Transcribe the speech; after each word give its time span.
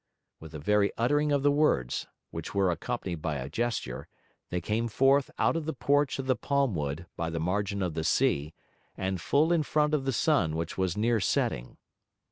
With 0.39 0.53
the 0.53 0.57
very 0.59 0.91
uttering 0.97 1.31
of 1.31 1.43
the 1.43 1.51
words, 1.51 2.07
which 2.31 2.55
were 2.55 2.71
accompanied 2.71 3.21
by 3.21 3.35
a 3.35 3.47
gesture, 3.47 4.07
they 4.49 4.59
came 4.59 4.87
forth 4.87 5.29
out 5.37 5.55
of 5.55 5.65
the 5.67 5.75
porch 5.75 6.17
of 6.17 6.25
the 6.25 6.35
palm 6.35 6.73
wood 6.73 7.05
by 7.15 7.29
the 7.29 7.39
margin 7.39 7.83
of 7.83 7.93
the 7.93 8.03
sea 8.03 8.55
and 8.97 9.21
full 9.21 9.53
in 9.53 9.61
front 9.61 9.93
of 9.93 10.05
the 10.05 10.11
sun 10.11 10.55
which 10.55 10.75
was 10.75 10.97
near 10.97 11.19
setting. 11.19 11.77